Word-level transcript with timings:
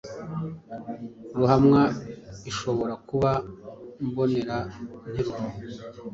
Ruhamwa 1.37 1.81
ishobora 2.51 2.93
kuba 3.07 3.31
“mboneranteruro, 4.05 5.45